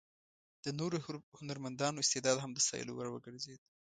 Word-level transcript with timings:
د 0.63 0.65
نورو 0.79 0.97
هنرمندانو 1.39 2.01
استعداد 2.03 2.37
هم 2.39 2.51
د 2.53 2.59
ستایلو 2.65 2.91
وړ 2.95 3.07
وګرځېد. 3.11 3.61